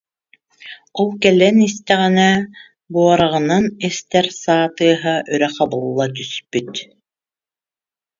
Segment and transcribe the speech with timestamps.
[0.99, 2.29] Ол кэлэн истэҕинэ,
[2.91, 6.73] буорааҕынан эстэр саа тыаһа өрө хабылла түспүт